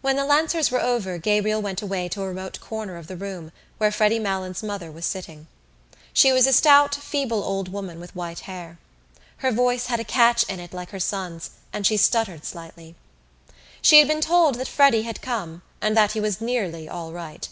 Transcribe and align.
When 0.00 0.14
the 0.14 0.24
lancers 0.24 0.70
were 0.70 0.80
over 0.80 1.18
Gabriel 1.18 1.60
went 1.60 1.82
away 1.82 2.08
to 2.10 2.22
a 2.22 2.28
remote 2.28 2.60
corner 2.60 2.94
of 2.96 3.08
the 3.08 3.16
room 3.16 3.50
where 3.78 3.90
Freddy 3.90 4.20
Malins' 4.20 4.62
mother 4.62 4.92
was 4.92 5.04
sitting. 5.04 5.48
She 6.12 6.30
was 6.30 6.46
a 6.46 6.52
stout 6.52 6.94
feeble 6.94 7.42
old 7.42 7.66
woman 7.68 7.98
with 7.98 8.14
white 8.14 8.38
hair. 8.46 8.78
Her 9.38 9.50
voice 9.50 9.86
had 9.86 9.98
a 9.98 10.04
catch 10.04 10.44
in 10.44 10.60
it 10.60 10.72
like 10.72 10.90
her 10.90 11.00
son's 11.00 11.50
and 11.72 11.84
she 11.84 11.96
stuttered 11.96 12.44
slightly. 12.44 12.94
She 13.82 13.98
had 13.98 14.06
been 14.06 14.20
told 14.20 14.54
that 14.54 14.68
Freddy 14.68 15.02
had 15.02 15.20
come 15.20 15.62
and 15.80 15.96
that 15.96 16.12
he 16.12 16.20
was 16.20 16.40
nearly 16.40 16.88
all 16.88 17.10
right. 17.10 17.48